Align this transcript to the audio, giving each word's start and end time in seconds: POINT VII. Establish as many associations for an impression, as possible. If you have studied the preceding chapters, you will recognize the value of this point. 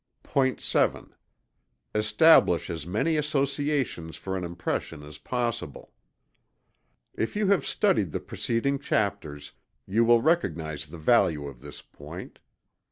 POINT 0.23 0.59
VII. 0.59 1.13
Establish 1.93 2.71
as 2.71 2.87
many 2.87 3.17
associations 3.17 4.15
for 4.15 4.35
an 4.35 4.43
impression, 4.43 5.03
as 5.03 5.19
possible. 5.19 5.93
If 7.13 7.35
you 7.35 7.49
have 7.49 7.67
studied 7.67 8.11
the 8.11 8.19
preceding 8.19 8.79
chapters, 8.79 9.51
you 9.85 10.03
will 10.03 10.23
recognize 10.23 10.87
the 10.87 10.97
value 10.97 11.45
of 11.45 11.61
this 11.61 11.83
point. 11.83 12.39